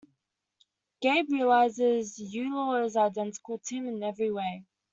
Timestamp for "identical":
2.97-3.59